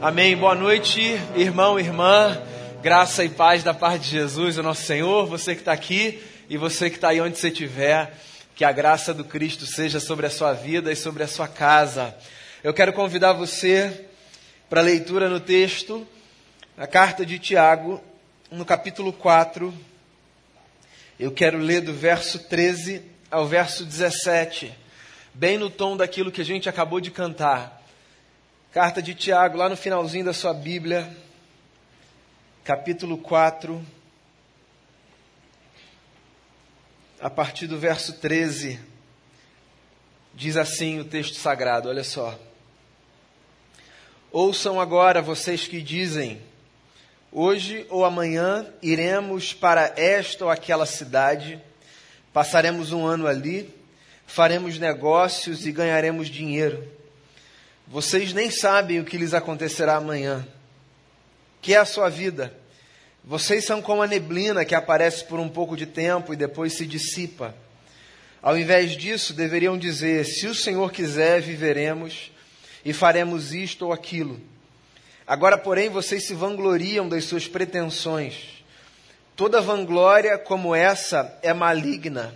[0.00, 0.36] Amém.
[0.36, 1.00] Boa noite,
[1.34, 2.40] irmão, irmã.
[2.80, 5.26] Graça e paz da parte de Jesus, o nosso Senhor.
[5.26, 8.16] Você que está aqui e você que está aí onde você estiver.
[8.54, 12.14] Que a graça do Cristo seja sobre a sua vida e sobre a sua casa.
[12.62, 14.04] Eu quero convidar você
[14.70, 16.06] para leitura no texto,
[16.76, 18.00] a carta de Tiago,
[18.52, 19.74] no capítulo 4.
[21.18, 24.72] Eu quero ler do verso 13 ao verso 17,
[25.34, 27.77] bem no tom daquilo que a gente acabou de cantar.
[28.78, 31.12] Carta de Tiago, lá no finalzinho da sua Bíblia,
[32.62, 33.84] capítulo 4,
[37.20, 38.78] a partir do verso 13,
[40.32, 42.38] diz assim o texto sagrado, olha só.
[44.30, 46.40] Ouçam agora vocês que dizem:
[47.32, 51.60] Hoje ou amanhã iremos para esta ou aquela cidade,
[52.32, 53.74] passaremos um ano ali,
[54.24, 56.97] faremos negócios e ganharemos dinheiro.
[57.90, 60.46] Vocês nem sabem o que lhes acontecerá amanhã,
[61.62, 62.52] que é a sua vida.
[63.24, 66.86] Vocês são como a neblina que aparece por um pouco de tempo e depois se
[66.86, 67.54] dissipa.
[68.42, 72.30] Ao invés disso, deveriam dizer: se o Senhor quiser, viveremos
[72.84, 74.38] e faremos isto ou aquilo.
[75.26, 78.62] Agora, porém, vocês se vangloriam das suas pretensões.
[79.34, 82.34] Toda vanglória como essa é maligna.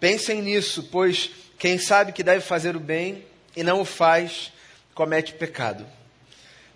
[0.00, 3.24] Pensem nisso, pois quem sabe que deve fazer o bem
[3.56, 4.52] e não o faz,
[4.94, 5.84] comete pecado.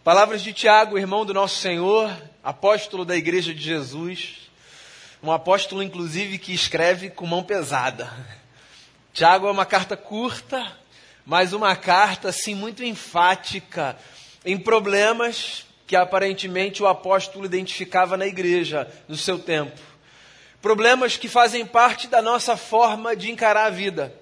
[0.03, 2.11] Palavras de Tiago, irmão do nosso Senhor,
[2.43, 4.51] apóstolo da Igreja de Jesus,
[5.23, 8.13] um apóstolo, inclusive, que escreve com mão pesada.
[9.13, 10.77] Tiago é uma carta curta,
[11.25, 13.97] mas uma carta, assim, muito enfática
[14.45, 19.81] em problemas que aparentemente o apóstolo identificava na igreja no seu tempo.
[20.61, 24.13] Problemas que fazem parte da nossa forma de encarar a vida.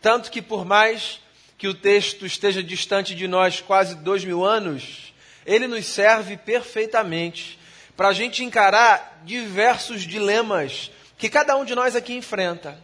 [0.00, 1.20] Tanto que, por mais
[1.62, 5.14] que o texto esteja distante de nós quase dois mil anos,
[5.46, 7.56] ele nos serve perfeitamente
[7.96, 12.76] para a gente encarar diversos dilemas que cada um de nós aqui enfrenta.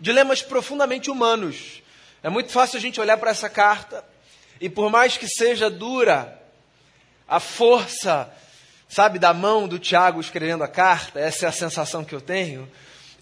[0.00, 1.80] Dilemas profundamente humanos.
[2.20, 4.04] É muito fácil a gente olhar para essa carta
[4.60, 6.42] e, por mais que seja dura
[7.28, 8.28] a força,
[8.88, 12.68] sabe, da mão do Tiago escrevendo a carta, essa é a sensação que eu tenho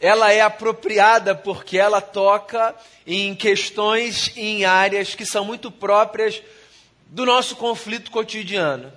[0.00, 2.74] ela é apropriada porque ela toca
[3.06, 6.42] em questões e em áreas que são muito próprias
[7.06, 8.92] do nosso conflito cotidiano.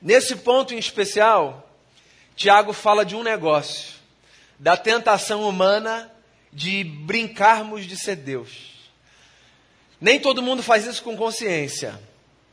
[0.00, 1.68] Nesse ponto em especial,
[2.36, 3.94] Tiago fala de um negócio,
[4.58, 6.10] da tentação humana
[6.52, 8.70] de brincarmos de ser Deus.
[10.00, 12.00] Nem todo mundo faz isso com consciência,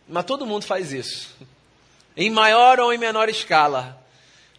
[0.07, 1.35] mas todo mundo faz isso,
[2.15, 4.06] em maior ou em menor escala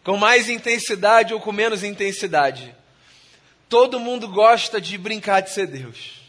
[0.08, 2.74] com mais intensidade ou com menos intensidade.
[3.68, 6.22] Todo mundo gosta de brincar de ser Deus.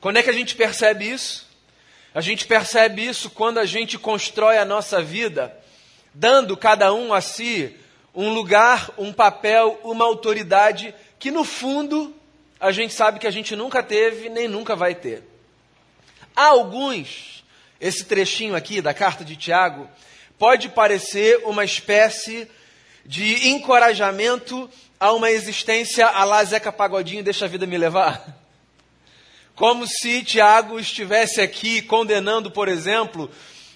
[0.00, 1.46] Quando é que a gente percebe isso?
[2.14, 5.54] A gente percebe isso quando a gente constrói a nossa vida,
[6.14, 7.76] dando cada um a si
[8.14, 12.16] um lugar, um papel, uma autoridade que no fundo
[12.58, 15.22] a gente sabe que a gente nunca teve nem nunca vai ter.
[16.34, 17.44] Há alguns,
[17.78, 19.86] esse trechinho aqui da carta de Tiago,
[20.38, 22.48] pode parecer uma espécie
[23.06, 24.68] de encorajamento
[24.98, 28.26] a uma existência a lá Zeca Pagodinho, deixa a vida me levar?
[29.54, 33.30] Como se Tiago estivesse aqui condenando, por exemplo,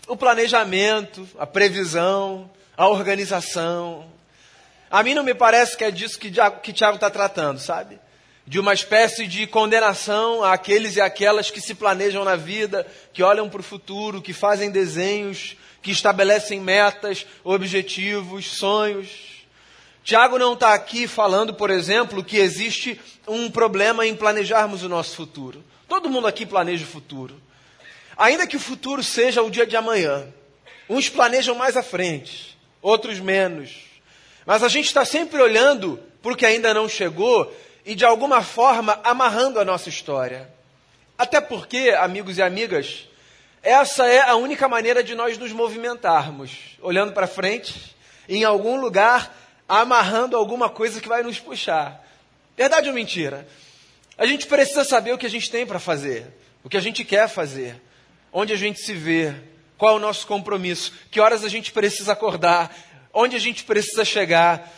[0.06, 4.10] o planejamento, a previsão, a organização.
[4.91, 7.98] A mim não me parece que é disso que, Tiago está tratando, sabe?
[8.47, 13.48] De uma espécie de condenação àqueles e aquelas que se planejam na vida, que olham
[13.48, 19.08] para o futuro, que fazem desenhos, que estabelecem metas, objetivos, sonhos.
[20.02, 25.16] Tiago não está aqui falando, por exemplo, que existe um problema em planejarmos o nosso
[25.16, 25.64] futuro.
[25.88, 27.41] Todo mundo aqui planeja o futuro.
[28.16, 30.26] Ainda que o futuro seja o dia de amanhã.
[30.88, 33.76] Uns planejam mais à frente, outros menos.
[34.44, 37.54] Mas a gente está sempre olhando para o que ainda não chegou
[37.84, 40.50] e, de alguma forma, amarrando a nossa história.
[41.16, 43.08] Até porque, amigos e amigas,
[43.62, 47.95] essa é a única maneira de nós nos movimentarmos, olhando para frente,
[48.28, 49.36] em algum lugar,
[49.68, 52.07] amarrando alguma coisa que vai nos puxar.
[52.57, 53.47] Verdade ou mentira?
[54.16, 56.27] A gente precisa saber o que a gente tem para fazer,
[56.65, 57.80] o que a gente quer fazer,
[58.33, 59.34] onde a gente se vê,
[59.77, 62.74] qual é o nosso compromisso, que horas a gente precisa acordar,
[63.13, 64.71] onde a gente precisa chegar.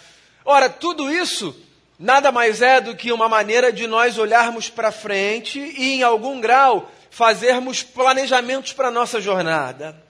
[0.45, 1.57] Ora, tudo isso
[1.99, 6.41] nada mais é do que uma maneira de nós olharmos para frente e, em algum
[6.41, 10.03] grau, fazermos planejamentos para a nossa jornada.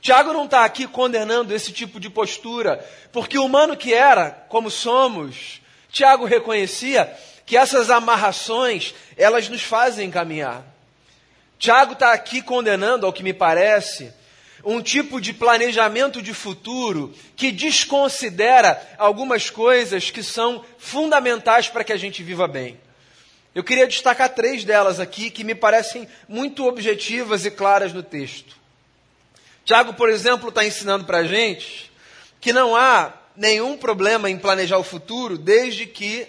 [0.00, 2.78] Tiago não está aqui condenando esse tipo de postura,
[3.12, 5.60] porque humano que era, como somos,
[5.90, 7.12] Tiago reconhecia
[7.44, 10.64] que essas amarrações, elas nos fazem caminhar.
[11.58, 14.12] Tiago está aqui condenando, ao que me parece,
[14.64, 21.92] um tipo de planejamento de futuro que desconsidera algumas coisas que são fundamentais para que
[21.92, 22.78] a gente viva bem.
[23.54, 28.56] Eu queria destacar três delas aqui que me parecem muito objetivas e claras no texto.
[29.64, 31.90] Tiago, por exemplo, está ensinando para a gente
[32.40, 36.26] que não há nenhum problema em planejar o futuro desde que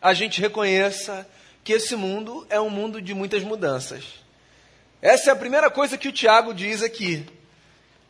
[0.00, 1.26] a gente reconheça
[1.64, 4.04] que esse mundo é um mundo de muitas mudanças.
[5.02, 7.26] Essa é a primeira coisa que o Tiago diz aqui.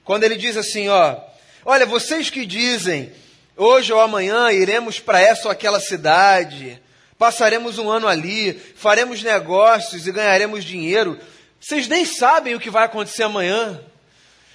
[0.05, 1.19] Quando ele diz assim, ó,
[1.65, 3.13] olha, vocês que dizem,
[3.57, 6.81] hoje ou amanhã iremos para essa ou aquela cidade,
[7.19, 11.19] passaremos um ano ali, faremos negócios e ganharemos dinheiro,
[11.61, 13.81] vocês nem sabem o que vai acontecer amanhã.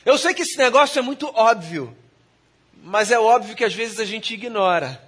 [0.06, 1.96] Eu sei que esse negócio é muito óbvio,
[2.84, 5.02] mas é óbvio que às vezes a gente ignora.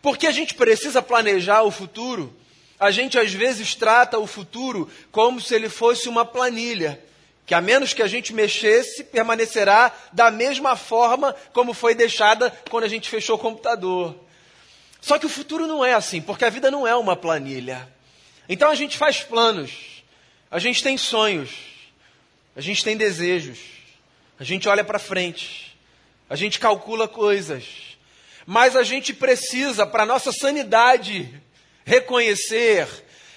[0.00, 2.34] Porque a gente precisa planejar o futuro,
[2.78, 7.00] a gente às vezes trata o futuro como se ele fosse uma planilha
[7.44, 12.84] que a menos que a gente mexesse, permanecerá da mesma forma como foi deixada quando
[12.84, 14.14] a gente fechou o computador.
[15.02, 17.92] Só que o futuro não é assim, porque a vida não é uma planilha.
[18.48, 20.04] Então a gente faz planos,
[20.48, 21.50] a gente tem sonhos,
[22.54, 23.58] a gente tem desejos,
[24.38, 25.76] a gente olha para frente,
[26.30, 27.64] a gente calcula coisas,
[28.46, 31.28] mas a gente precisa, para nossa sanidade,
[31.84, 32.86] reconhecer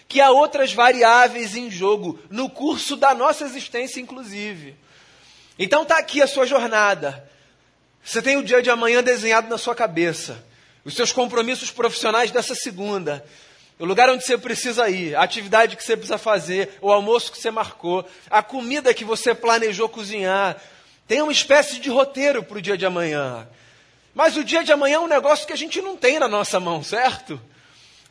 [0.08, 4.76] que há outras variáveis em jogo, no curso da nossa existência, inclusive.
[5.58, 7.28] Então está aqui a sua jornada.
[8.04, 10.46] Você tem o dia de amanhã desenhado na sua cabeça,
[10.86, 13.26] os seus compromissos profissionais dessa segunda,
[13.80, 17.42] o lugar onde você precisa ir, a atividade que você precisa fazer, o almoço que
[17.42, 20.56] você marcou, a comida que você planejou cozinhar.
[21.08, 23.48] Tem uma espécie de roteiro para o dia de amanhã.
[24.14, 26.58] Mas o dia de amanhã é um negócio que a gente não tem na nossa
[26.58, 27.42] mão, certo?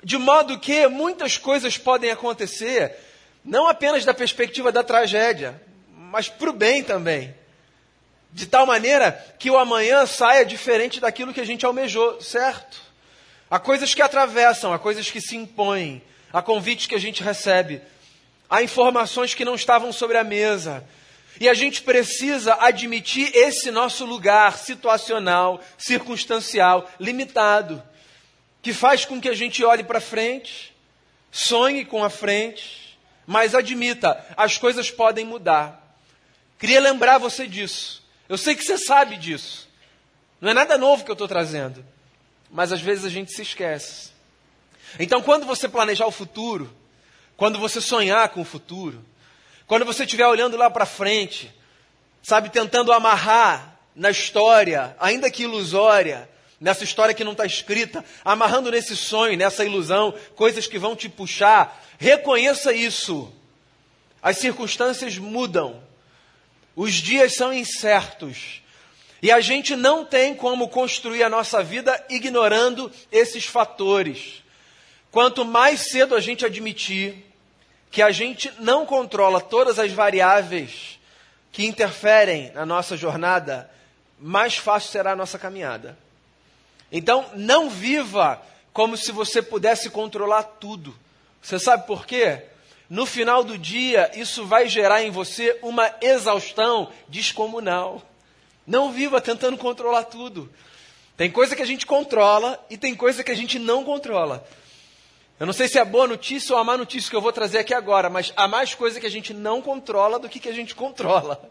[0.02, 2.94] De modo que muitas coisas podem acontecer,
[3.42, 7.34] não apenas da perspectiva da tragédia, mas para o bem também.
[8.34, 12.82] De tal maneira que o amanhã saia diferente daquilo que a gente almejou, certo?
[13.48, 16.02] Há coisas que atravessam, há coisas que se impõem,
[16.32, 17.80] há convites que a gente recebe,
[18.50, 20.84] há informações que não estavam sobre a mesa.
[21.40, 27.82] E a gente precisa admitir esse nosso lugar situacional, circunstancial, limitado
[28.64, 30.74] que faz com que a gente olhe para frente,
[31.30, 35.98] sonhe com a frente, mas admita, as coisas podem mudar.
[36.58, 38.03] Queria lembrar você disso.
[38.28, 39.68] Eu sei que você sabe disso.
[40.40, 41.84] Não é nada novo que eu estou trazendo.
[42.50, 44.10] Mas às vezes a gente se esquece.
[44.98, 46.72] Então, quando você planejar o futuro,
[47.36, 49.04] quando você sonhar com o futuro,
[49.66, 51.52] quando você estiver olhando lá para frente,
[52.22, 56.28] sabe, tentando amarrar na história, ainda que ilusória,
[56.60, 61.08] nessa história que não está escrita, amarrando nesse sonho, nessa ilusão, coisas que vão te
[61.08, 61.82] puxar.
[61.98, 63.32] Reconheça isso.
[64.22, 65.82] As circunstâncias mudam.
[66.76, 68.62] Os dias são incertos.
[69.22, 74.42] E a gente não tem como construir a nossa vida ignorando esses fatores.
[75.10, 77.24] Quanto mais cedo a gente admitir
[77.90, 80.98] que a gente não controla todas as variáveis
[81.52, 83.70] que interferem na nossa jornada,
[84.18, 85.96] mais fácil será a nossa caminhada.
[86.90, 88.42] Então, não viva
[88.72, 90.94] como se você pudesse controlar tudo.
[91.40, 92.42] Você sabe por quê?
[92.94, 98.00] No final do dia, isso vai gerar em você uma exaustão descomunal.
[98.64, 100.48] Não viva tentando controlar tudo.
[101.16, 104.46] Tem coisa que a gente controla e tem coisa que a gente não controla.
[105.40, 107.58] Eu não sei se é boa notícia ou a má notícia que eu vou trazer
[107.58, 110.54] aqui agora, mas há mais coisa que a gente não controla do que que a
[110.54, 111.50] gente controla.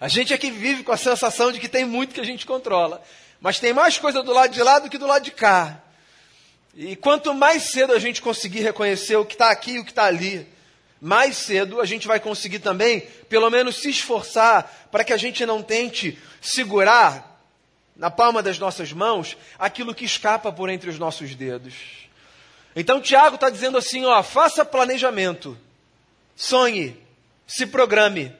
[0.00, 2.44] A gente é que vive com a sensação de que tem muito que a gente
[2.44, 3.00] controla.
[3.40, 5.80] Mas tem mais coisa do lado de lá do que do lado de cá.
[6.74, 9.90] E quanto mais cedo a gente conseguir reconhecer o que está aqui e o que
[9.90, 10.46] está ali,
[11.00, 15.44] mais cedo a gente vai conseguir também, pelo menos, se esforçar para que a gente
[15.44, 17.32] não tente segurar
[17.94, 21.74] na palma das nossas mãos aquilo que escapa por entre os nossos dedos.
[22.74, 25.58] Então Tiago está dizendo assim: ó, faça planejamento,
[26.34, 26.96] sonhe,
[27.46, 28.34] se programe,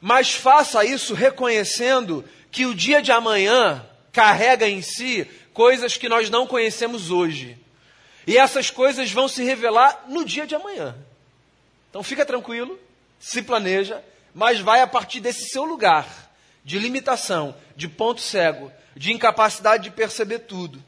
[0.00, 6.28] mas faça isso reconhecendo que o dia de amanhã carrega em si coisas que nós
[6.28, 7.58] não conhecemos hoje.
[8.26, 10.94] E essas coisas vão se revelar no dia de amanhã.
[11.88, 12.78] Então fica tranquilo,
[13.18, 16.06] se planeja, mas vai a partir desse seu lugar
[16.62, 20.84] de limitação, de ponto cego, de incapacidade de perceber tudo.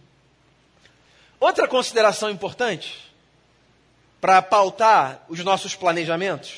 [1.41, 3.11] Outra consideração importante
[4.21, 6.53] para pautar os nossos planejamentos: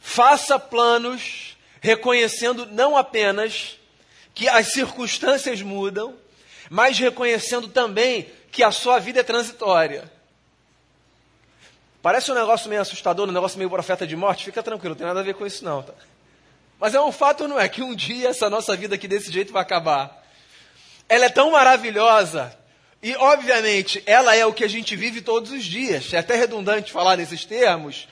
[0.00, 3.78] faça planos reconhecendo não apenas
[4.34, 6.14] que as circunstâncias mudam,
[6.70, 10.10] mas reconhecendo também que a sua vida é transitória.
[12.02, 14.44] Parece um negócio meio assustador, um negócio meio profeta de morte.
[14.44, 15.82] Fica tranquilo, não tem nada a ver com isso não.
[15.82, 15.92] Tá?
[16.80, 17.68] Mas é um fato, não é?
[17.68, 20.20] Que um dia essa nossa vida aqui desse jeito vai acabar.
[21.08, 22.58] Ela é tão maravilhosa.
[23.00, 26.12] E, obviamente, ela é o que a gente vive todos os dias.
[26.12, 28.08] É até redundante falar nesses termos.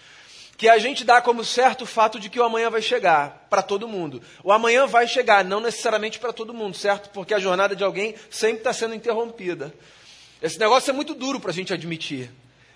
[0.60, 3.62] Que a gente dá como certo o fato de que o amanhã vai chegar para
[3.62, 4.20] todo mundo.
[4.44, 7.08] O amanhã vai chegar, não necessariamente para todo mundo, certo?
[7.14, 9.72] Porque a jornada de alguém sempre está sendo interrompida.
[10.42, 12.30] Esse negócio é muito duro para a gente admitir.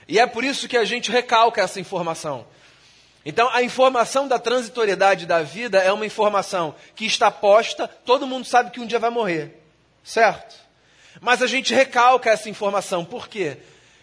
[0.09, 2.47] E é por isso que a gente recalca essa informação.
[3.23, 8.47] Então, a informação da transitoriedade da vida é uma informação que está posta, todo mundo
[8.47, 9.63] sabe que um dia vai morrer,
[10.03, 10.55] certo?
[11.21, 13.59] Mas a gente recalca essa informação, por quê?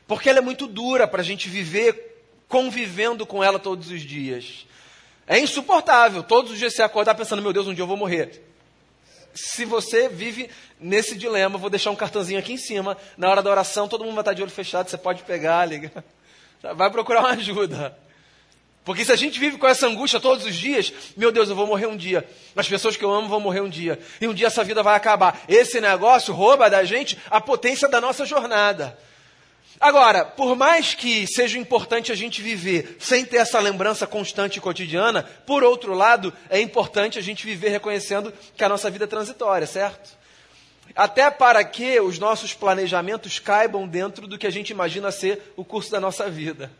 [0.05, 2.10] Porque ela é muito dura para a gente viver
[2.51, 4.67] convivendo com ela todos os dias.
[5.25, 8.43] É insuportável, todos os dias você acordar pensando, meu Deus, um dia eu vou morrer.
[9.33, 13.49] Se você vive nesse dilema, vou deixar um cartãozinho aqui em cima, na hora da
[13.49, 16.03] oração, todo mundo vai estar de olho fechado, você pode pegar, ligar,
[16.75, 17.97] vai procurar uma ajuda.
[18.83, 21.67] Porque se a gente vive com essa angústia todos os dias, meu Deus, eu vou
[21.67, 22.27] morrer um dia.
[22.55, 23.97] As pessoas que eu amo vão morrer um dia.
[24.19, 25.39] E um dia essa vida vai acabar.
[25.47, 28.97] Esse negócio rouba da gente a potência da nossa jornada.
[29.81, 34.61] Agora, por mais que seja importante a gente viver sem ter essa lembrança constante e
[34.61, 39.07] cotidiana, por outro lado, é importante a gente viver reconhecendo que a nossa vida é
[39.07, 40.11] transitória, certo?
[40.95, 45.65] Até para que os nossos planejamentos caibam dentro do que a gente imagina ser o
[45.65, 46.71] curso da nossa vida.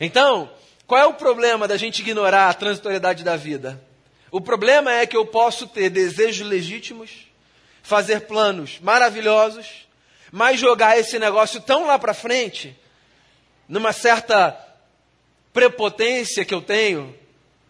[0.00, 0.50] Então,
[0.88, 3.80] qual é o problema da gente ignorar a transitoriedade da vida?
[4.28, 7.28] O problema é que eu posso ter desejos legítimos,
[7.80, 9.86] fazer planos maravilhosos,
[10.32, 12.74] mas jogar esse negócio tão lá para frente,
[13.68, 14.58] numa certa
[15.52, 17.14] prepotência que eu tenho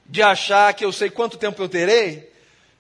[0.07, 2.31] de achar que eu sei quanto tempo eu terei,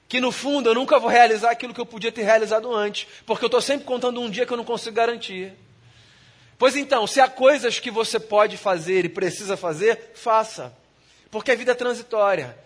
[0.08, 3.44] que no fundo eu nunca vou realizar aquilo que eu podia ter realizado antes, porque
[3.44, 5.52] eu estou sempre contando um dia que eu não consigo garantir.
[6.56, 10.72] Pois então, se há coisas que você pode fazer e precisa fazer, faça.
[11.28, 12.56] Porque a vida é transitória.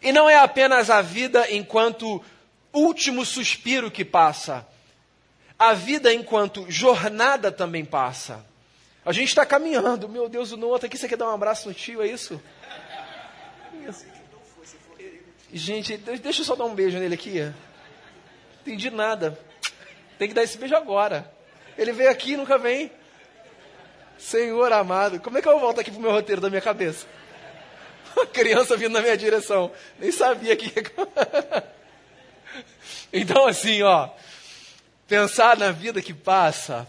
[0.00, 2.22] E não é apenas a vida enquanto
[2.72, 4.64] último suspiro que passa.
[5.60, 8.42] A vida enquanto jornada também passa.
[9.04, 10.08] A gente está caminhando.
[10.08, 10.96] Meu Deus, o Noah está aqui.
[10.96, 12.40] Você quer dar um abraço no tio, é isso?
[15.52, 17.52] Gente, deixa eu só dar um beijo nele aqui.
[18.62, 19.38] Entendi nada.
[20.18, 21.30] Tem que dar esse beijo agora.
[21.76, 22.90] Ele veio aqui e nunca vem.
[24.18, 27.06] Senhor amado, como é que eu volto aqui pro meu roteiro da minha cabeça?
[28.16, 29.70] Uma criança vindo na minha direção.
[29.98, 30.72] Nem sabia que.
[33.12, 34.08] então, assim, ó.
[35.10, 36.86] Pensar na vida que passa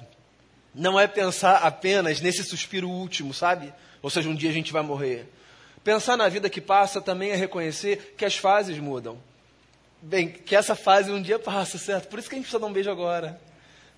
[0.75, 3.73] não é pensar apenas nesse suspiro último, sabe?
[3.99, 5.27] Ou seja, um dia a gente vai morrer.
[5.83, 9.17] Pensar na vida que passa também é reconhecer que as fases mudam.
[9.99, 12.09] Bem, que essa fase um dia passa, certo?
[12.09, 13.41] Por isso que a gente precisa dar um beijo agora.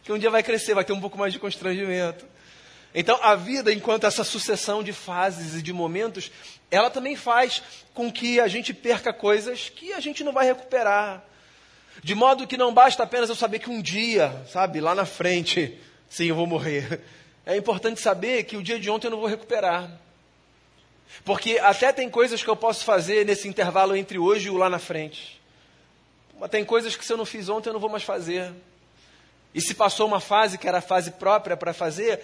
[0.02, 2.26] Que um dia vai crescer, vai ter um pouco mais de constrangimento.
[2.96, 6.32] Então, a vida, enquanto essa sucessão de fases e de momentos,
[6.72, 7.62] ela também faz
[7.94, 11.26] com que a gente perca coisas que a gente não vai recuperar.
[12.04, 15.80] De modo que não basta apenas eu saber que um dia, sabe, lá na frente,
[16.10, 17.02] sim, eu vou morrer.
[17.46, 19.90] É importante saber que o dia de ontem eu não vou recuperar.
[21.24, 24.70] Porque até tem coisas que eu posso fazer nesse intervalo entre hoje e o lá
[24.70, 25.42] na frente.
[26.40, 28.52] Mas tem coisas que se eu não fiz ontem eu não vou mais fazer.
[29.54, 32.20] E se passou uma fase que era a fase própria para fazer,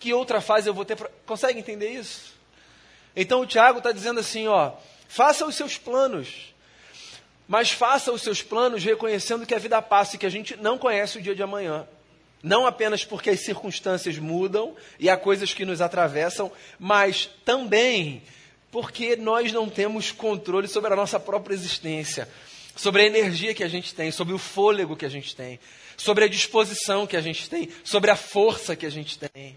[0.00, 0.96] que outra fase eu vou ter?
[0.96, 1.08] Pra...
[1.26, 2.34] Consegue entender isso?
[3.14, 4.72] Então o Tiago está dizendo assim, ó,
[5.06, 6.54] faça os seus planos,
[7.48, 10.78] mas faça os seus planos reconhecendo que a vida passa e que a gente não
[10.78, 11.86] conhece o dia de amanhã.
[12.42, 18.22] Não apenas porque as circunstâncias mudam e há coisas que nos atravessam, mas também
[18.70, 22.28] porque nós não temos controle sobre a nossa própria existência,
[22.74, 25.58] sobre a energia que a gente tem, sobre o fôlego que a gente tem,
[25.96, 29.56] sobre a disposição que a gente tem, sobre a força que a gente tem.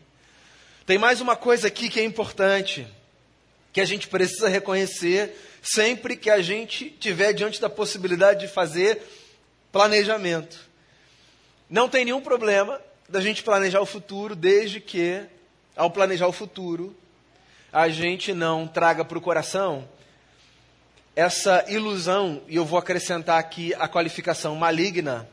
[0.85, 2.87] Tem mais uma coisa aqui que é importante,
[3.73, 9.01] que a gente precisa reconhecer sempre que a gente tiver diante da possibilidade de fazer
[9.71, 10.67] planejamento.
[11.69, 15.23] Não tem nenhum problema da gente planejar o futuro, desde que,
[15.75, 16.95] ao planejar o futuro,
[17.71, 19.87] a gente não traga para o coração
[21.15, 25.29] essa ilusão, e eu vou acrescentar aqui a qualificação maligna,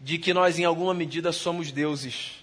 [0.00, 2.42] de que nós, em alguma medida, somos deuses.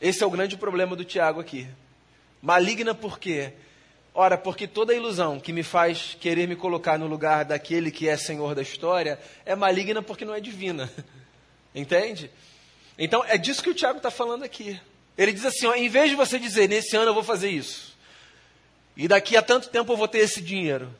[0.00, 1.68] Esse é o grande problema do Tiago aqui.
[2.40, 3.52] Maligna por quê?
[4.16, 8.16] Ora, porque toda ilusão que me faz querer me colocar no lugar daquele que é
[8.16, 10.88] senhor da história é maligna porque não é divina.
[11.74, 12.30] Entende?
[12.96, 14.80] Então é disso que o Tiago está falando aqui.
[15.18, 17.96] Ele diz assim: ó, em vez de você dizer, nesse ano eu vou fazer isso,
[18.96, 20.94] e daqui a tanto tempo eu vou ter esse dinheiro,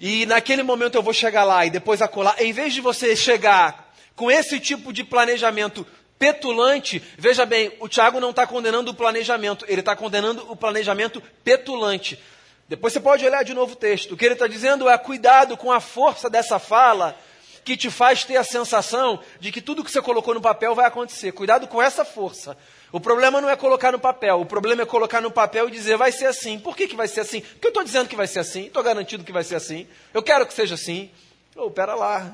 [0.00, 3.92] e naquele momento eu vou chegar lá e depois acolar, em vez de você chegar
[4.14, 5.84] com esse tipo de planejamento
[6.18, 11.22] petulante, veja bem, o Tiago não está condenando o planejamento, ele está condenando o planejamento
[11.44, 12.18] petulante.
[12.68, 14.12] Depois você pode olhar de novo o texto.
[14.12, 17.16] O que ele está dizendo é cuidado com a força dessa fala
[17.64, 20.86] que te faz ter a sensação de que tudo que você colocou no papel vai
[20.86, 21.32] acontecer.
[21.32, 22.56] Cuidado com essa força.
[22.92, 25.96] O problema não é colocar no papel, o problema é colocar no papel e dizer
[25.96, 26.58] vai ser assim.
[26.58, 27.40] Por que, que vai ser assim?
[27.40, 30.22] Porque eu estou dizendo que vai ser assim, estou garantido que vai ser assim, eu
[30.22, 31.10] quero que seja assim.
[31.56, 32.32] Oh, pera lá.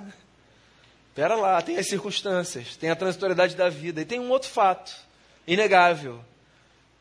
[1.15, 4.95] Pera lá, tem as circunstâncias, tem a transitoriedade da vida e tem um outro fato,
[5.47, 6.25] inegável.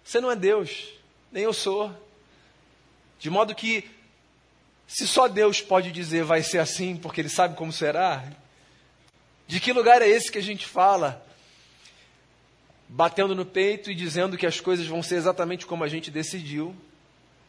[0.04, 0.90] Você não é Deus,
[1.32, 1.92] nem eu sou.
[3.20, 3.90] De modo que,
[4.86, 8.26] se só Deus pode dizer vai ser assim porque Ele sabe como será,
[9.48, 11.26] de que lugar é esse que a gente fala?
[12.90, 16.76] Batendo no peito e dizendo que as coisas vão ser exatamente como a gente decidiu,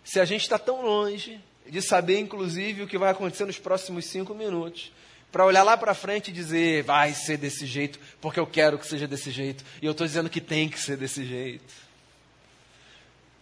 [0.05, 4.05] se a gente está tão longe de saber, inclusive, o que vai acontecer nos próximos
[4.07, 4.93] cinco minutos,
[5.33, 8.87] para olhar lá para frente e dizer vai ser desse jeito, porque eu quero que
[8.87, 11.73] seja desse jeito, e eu estou dizendo que tem que ser desse jeito.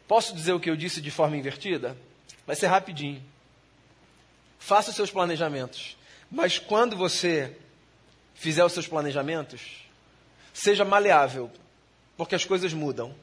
[0.06, 1.96] Posso dizer o que eu disse de forma invertida?
[2.46, 3.22] Vai ser rapidinho.
[4.58, 5.96] Faça os seus planejamentos.
[6.30, 7.56] Mas quando você
[8.34, 9.88] fizer os seus planejamentos,
[10.52, 11.50] seja maleável,
[12.16, 13.14] porque as coisas mudam.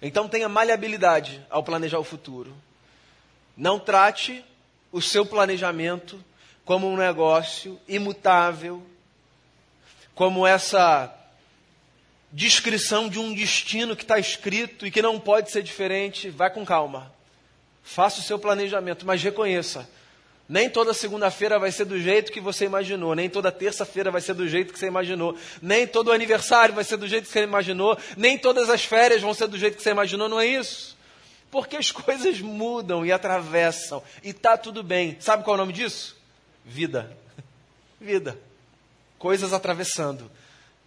[0.00, 2.54] Então tenha maleabilidade ao planejar o futuro.
[3.56, 4.44] Não trate
[4.90, 6.22] o seu planejamento
[6.70, 8.80] como um negócio imutável,
[10.14, 11.12] como essa
[12.30, 16.30] descrição de um destino que está escrito e que não pode ser diferente.
[16.30, 17.12] Vai com calma.
[17.82, 19.90] Faça o seu planejamento, mas reconheça.
[20.48, 24.34] Nem toda segunda-feira vai ser do jeito que você imaginou, nem toda terça-feira vai ser
[24.34, 27.98] do jeito que você imaginou, nem todo aniversário vai ser do jeito que você imaginou,
[28.16, 30.96] nem todas as férias vão ser do jeito que você imaginou, não é isso?
[31.50, 35.16] Porque as coisas mudam e atravessam, e está tudo bem.
[35.18, 36.19] Sabe qual é o nome disso?
[36.64, 37.16] Vida.
[38.00, 38.38] Vida.
[39.18, 40.30] Coisas atravessando,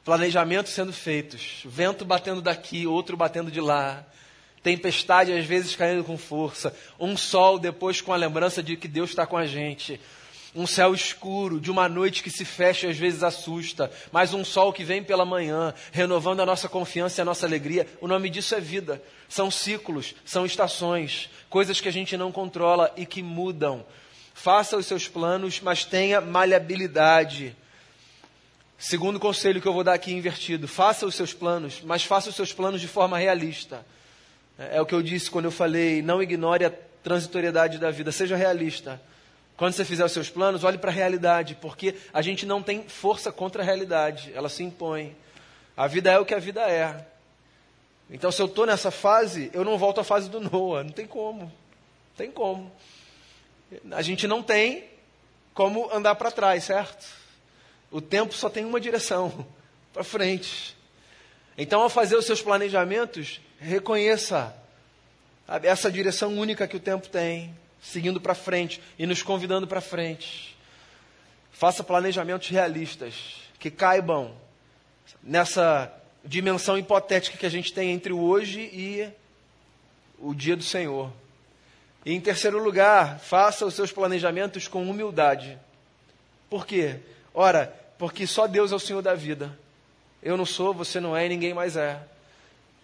[0.03, 4.05] planejamentos sendo feitos, vento batendo daqui, outro batendo de lá,
[4.63, 9.11] tempestade às vezes caindo com força, um sol depois com a lembrança de que Deus
[9.11, 9.99] está com a gente,
[10.55, 14.45] um céu escuro, de uma noite que se fecha e às vezes assusta, mas um
[14.45, 17.87] sol que vem pela manhã, renovando a nossa confiança e a nossa alegria.
[17.99, 19.01] O nome disso é vida.
[19.27, 23.83] São ciclos, são estações, coisas que a gente não controla e que mudam.
[24.33, 27.55] Faça os seus planos, mas tenha maleabilidade.
[28.77, 32.35] Segundo conselho que eu vou dar aqui invertido: faça os seus planos, mas faça os
[32.35, 33.85] seus planos de forma realista.
[34.57, 38.11] É, é o que eu disse quando eu falei, não ignore a transitoriedade da vida,
[38.11, 39.01] seja realista.
[39.55, 42.83] Quando você fizer os seus planos, olhe para a realidade, porque a gente não tem
[42.87, 45.15] força contra a realidade, ela se impõe.
[45.77, 47.05] A vida é o que a vida é.
[48.09, 51.07] Então, se eu estou nessa fase, eu não volto à fase do Noah, não tem
[51.07, 51.41] como.
[51.41, 51.51] Não
[52.17, 52.71] tem como.
[53.91, 54.85] A gente não tem
[55.53, 57.05] como andar para trás, certo?
[57.91, 59.45] O tempo só tem uma direção,
[59.93, 60.75] para frente.
[61.57, 64.55] Então, ao fazer os seus planejamentos, reconheça
[65.61, 70.57] essa direção única que o tempo tem, seguindo para frente e nos convidando para frente.
[71.51, 74.35] Faça planejamentos realistas que caibam
[75.21, 75.93] nessa
[76.25, 79.09] dimensão hipotética que a gente tem entre o hoje e
[80.17, 81.11] o dia do Senhor.
[82.05, 85.57] E em terceiro lugar, faça os seus planejamentos com humildade.
[86.49, 86.99] Por quê?
[87.33, 89.57] Ora, porque só Deus é o Senhor da vida.
[90.21, 92.01] Eu não sou, você não é e ninguém mais é.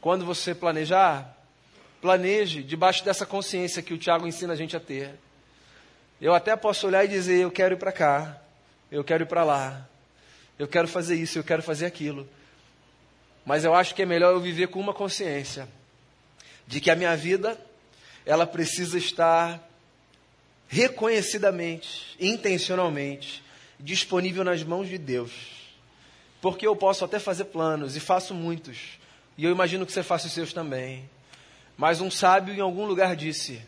[0.01, 1.37] Quando você planejar,
[2.01, 5.13] planeje debaixo dessa consciência que o Tiago ensina a gente a ter.
[6.21, 8.41] Eu até posso olhar e dizer: eu quero ir para cá,
[8.91, 9.87] eu quero ir para lá,
[10.57, 12.27] eu quero fazer isso, eu quero fazer aquilo.
[13.45, 15.67] Mas eu acho que é melhor eu viver com uma consciência
[16.67, 17.59] de que a minha vida
[18.25, 19.59] ela precisa estar
[20.67, 23.43] reconhecidamente, intencionalmente
[23.79, 25.31] disponível nas mãos de Deus.
[26.41, 28.99] Porque eu posso até fazer planos e faço muitos,
[29.37, 31.09] e eu imagino que você faça os seus também.
[31.77, 33.61] Mas um sábio em algum lugar disse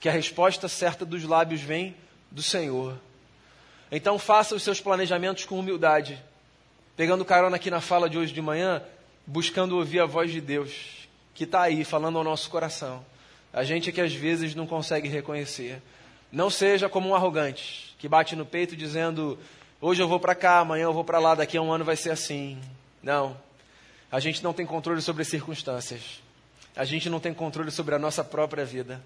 [0.00, 1.94] que a resposta certa dos lábios vem
[2.30, 2.98] do Senhor.
[3.90, 6.22] Então faça os seus planejamentos com humildade,
[6.96, 8.82] pegando carona aqui na fala de hoje de manhã,
[9.26, 13.04] buscando ouvir a voz de Deus, que está aí falando ao nosso coração.
[13.52, 15.82] A gente é que às vezes não consegue reconhecer.
[16.30, 19.38] Não seja como um arrogante, que bate no peito dizendo:
[19.80, 21.96] hoje eu vou para cá, amanhã eu vou para lá, daqui a um ano vai
[21.96, 22.58] ser assim.
[23.02, 23.36] Não.
[24.10, 26.22] A gente não tem controle sobre as circunstâncias.
[26.74, 29.02] A gente não tem controle sobre a nossa própria vida.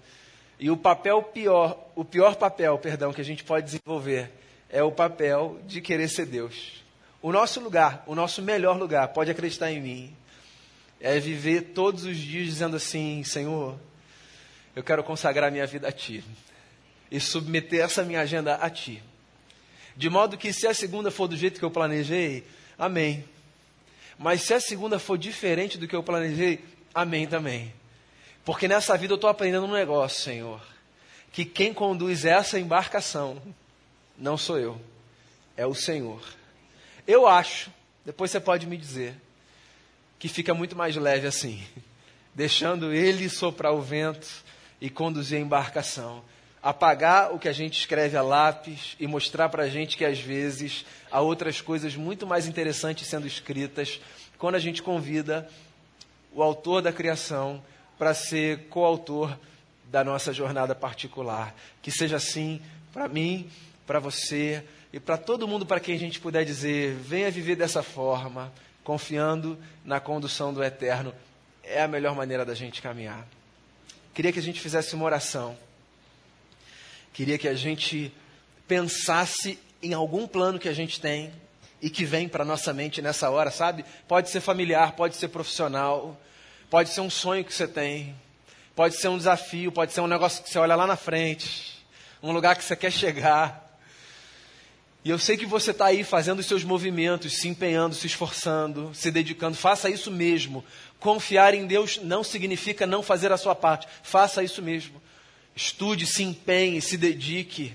[0.59, 4.31] E o papel pior, o pior papel, perdão, que a gente pode desenvolver
[4.69, 6.83] é o papel de querer ser Deus.
[7.21, 10.15] O nosso lugar, o nosso melhor lugar, pode acreditar em mim,
[10.99, 13.77] é viver todos os dias dizendo assim: Senhor,
[14.77, 16.23] eu quero consagrar minha vida a Ti
[17.09, 19.01] e submeter essa minha agenda a Ti.
[19.95, 22.45] De modo que, se a segunda for do jeito que eu planejei,
[22.77, 23.25] amém.
[24.19, 26.63] Mas se a segunda for diferente do que eu planejei,
[26.93, 27.73] amém também.
[28.45, 30.61] Porque nessa vida eu estou aprendendo um negócio, Senhor.
[31.31, 33.41] Que quem conduz essa embarcação
[34.15, 34.79] não sou eu,
[35.55, 36.21] é o Senhor.
[37.07, 37.71] Eu acho,
[38.05, 39.15] depois você pode me dizer,
[40.19, 41.63] que fica muito mais leve assim,
[42.35, 44.45] deixando Ele soprar o vento
[44.79, 46.23] e conduzir a embarcação.
[46.61, 50.19] Apagar o que a gente escreve a lápis e mostrar para a gente que às
[50.19, 54.01] vezes há outras coisas muito mais interessantes sendo escritas
[54.37, 55.49] quando a gente convida
[56.33, 57.63] o autor da criação
[57.97, 59.37] para ser coautor
[59.85, 61.55] da nossa jornada particular.
[61.81, 62.61] Que seja assim
[62.93, 63.49] para mim,
[63.85, 67.81] para você e para todo mundo para quem a gente puder dizer: venha viver dessa
[67.81, 68.51] forma,
[68.83, 71.13] confiando na condução do eterno.
[71.63, 73.27] É a melhor maneira da gente caminhar.
[74.17, 75.55] Queria que a gente fizesse uma oração.
[77.13, 78.11] Queria que a gente
[78.67, 81.31] pensasse em algum plano que a gente tem
[81.79, 83.85] e que vem para nossa mente nessa hora, sabe?
[84.07, 86.19] Pode ser familiar, pode ser profissional,
[86.67, 88.15] pode ser um sonho que você tem,
[88.75, 91.85] pode ser um desafio, pode ser um negócio que você olha lá na frente,
[92.23, 93.66] um lugar que você quer chegar.
[95.07, 98.91] E eu sei que você está aí fazendo os seus movimentos, se empenhando, se esforçando,
[98.93, 99.55] se dedicando.
[99.55, 100.65] Faça isso mesmo.
[100.99, 103.87] Confiar em Deus não significa não fazer a sua parte.
[104.03, 105.01] Faça isso mesmo.
[105.55, 107.73] Estude, se empenhe, se dedique.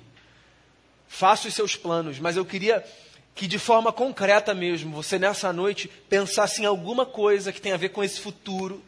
[1.08, 2.18] Faça os seus planos.
[2.18, 2.84] Mas eu queria
[3.34, 7.78] que de forma concreta mesmo, você nessa noite pensasse em alguma coisa que tem a
[7.78, 8.84] ver com esse futuro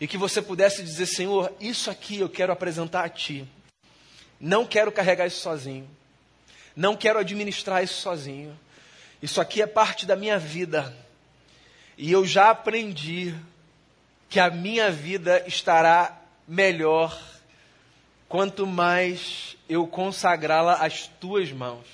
[0.00, 3.44] e que você pudesse dizer: Senhor, isso aqui eu quero apresentar a Ti.
[4.38, 5.90] Não quero carregar isso sozinho.
[6.74, 8.58] Não quero administrar isso sozinho.
[9.22, 10.94] Isso aqui é parte da minha vida.
[11.96, 13.34] E eu já aprendi
[14.28, 17.20] que a minha vida estará melhor
[18.28, 21.86] quanto mais eu consagrá-la às tuas mãos.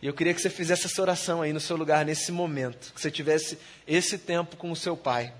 [0.00, 3.00] E eu queria que você fizesse essa oração aí no seu lugar, nesse momento, que
[3.00, 5.32] você tivesse esse tempo com o seu pai.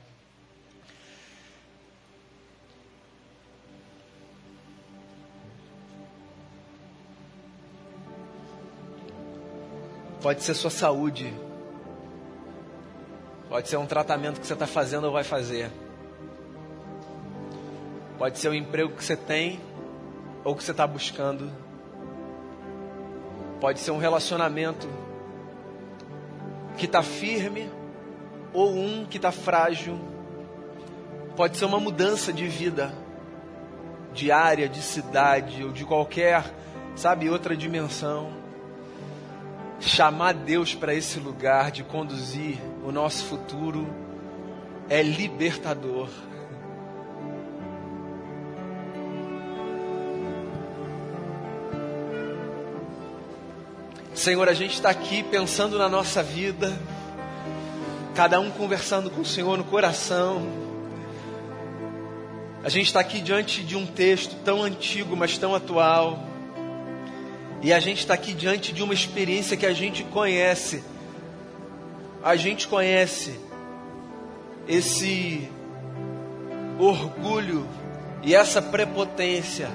[10.26, 11.32] Pode ser sua saúde.
[13.48, 15.70] Pode ser um tratamento que você está fazendo ou vai fazer.
[18.18, 19.60] Pode ser o emprego que você tem
[20.42, 21.48] ou que você está buscando.
[23.60, 24.88] Pode ser um relacionamento
[26.76, 27.70] que está firme
[28.52, 29.96] ou um que está frágil.
[31.36, 32.92] Pode ser uma mudança de vida,
[34.12, 36.52] de área, de cidade ou de qualquer,
[36.96, 38.45] sabe, outra dimensão.
[39.80, 43.86] Chamar Deus para esse lugar de conduzir o nosso futuro
[44.88, 46.08] é libertador.
[54.14, 56.76] Senhor, a gente está aqui pensando na nossa vida,
[58.14, 60.46] cada um conversando com o Senhor no coração.
[62.64, 66.35] A gente está aqui diante de um texto tão antigo, mas tão atual.
[67.62, 70.82] E a gente está aqui diante de uma experiência que a gente conhece.
[72.22, 73.38] A gente conhece
[74.68, 75.48] esse
[76.78, 77.66] orgulho
[78.22, 79.68] e essa prepotência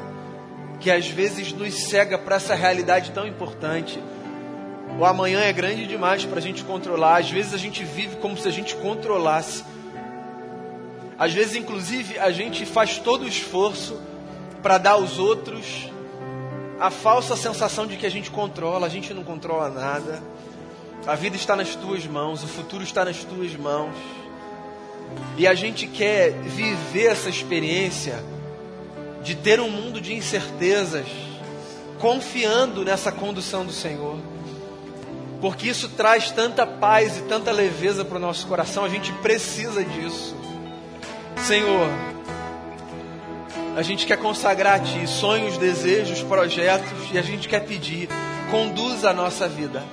[0.80, 4.00] que às vezes nos cega para essa realidade tão importante
[5.00, 7.18] o amanhã é grande demais para a gente controlar.
[7.18, 9.64] Às vezes a gente vive como se a gente controlasse.
[11.18, 14.00] Às vezes, inclusive, a gente faz todo o esforço
[14.62, 15.90] para dar aos outros
[16.82, 18.88] a falsa sensação de que a gente controla.
[18.88, 20.22] A gente não controla nada.
[21.06, 23.96] A vida está nas tuas mãos, o futuro está nas tuas mãos.
[25.38, 28.24] E a gente quer viver essa experiência
[29.24, 31.06] de ter um mundo de incertezas,
[32.00, 34.18] confiando nessa condução do Senhor
[35.42, 39.84] porque isso traz tanta paz e tanta leveza para o nosso coração, a gente precisa
[39.84, 40.36] disso.
[41.38, 41.90] Senhor,
[43.76, 48.10] a gente quer consagrar a Ti sonhos, desejos, projetos e a gente quer pedir,
[48.50, 49.84] conduza a nossa vida.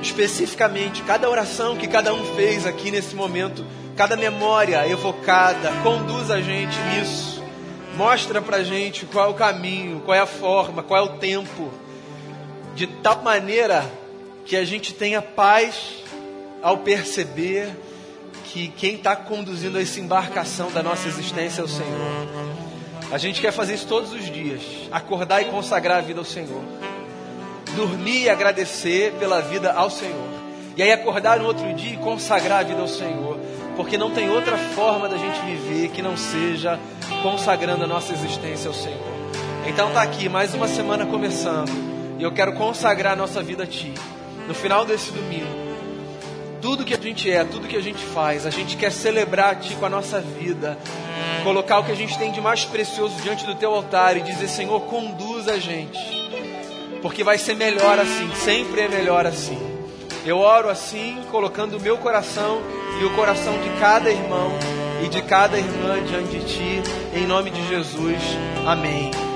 [0.00, 6.40] Especificamente, cada oração que cada um fez aqui nesse momento, cada memória evocada, conduza a
[6.40, 7.42] gente nisso.
[7.96, 11.70] Mostra pra gente qual é o caminho, qual é a forma, qual é o tempo,
[12.74, 13.84] de tal maneira
[14.46, 16.02] que a gente tenha paz
[16.62, 17.68] ao perceber
[18.44, 22.59] que quem está conduzindo essa embarcação da nossa existência é o Senhor.
[23.12, 26.62] A gente quer fazer isso todos os dias, acordar e consagrar a vida ao Senhor,
[27.74, 30.28] dormir e agradecer pela vida ao Senhor,
[30.76, 33.36] e aí acordar no outro dia e consagrar a vida ao Senhor,
[33.74, 36.78] porque não tem outra forma da gente viver que não seja
[37.20, 39.20] consagrando a nossa existência ao Senhor.
[39.66, 41.70] Então está aqui mais uma semana começando,
[42.16, 43.92] e eu quero consagrar a nossa vida a Ti.
[44.46, 45.59] No final desse domingo,
[46.60, 49.54] tudo que a gente é, tudo que a gente faz, a gente quer celebrar a
[49.54, 50.78] Ti com a nossa vida,
[51.42, 54.48] colocar o que a gente tem de mais precioso diante do Teu altar e dizer:
[54.48, 55.98] Senhor, conduz a gente,
[57.02, 59.58] porque vai ser melhor assim, sempre é melhor assim.
[60.24, 62.60] Eu oro assim, colocando o meu coração
[63.00, 64.52] e o coração de cada irmão
[65.02, 66.82] e de cada irmã diante de Ti,
[67.14, 68.20] em nome de Jesus.
[68.66, 69.29] Amém.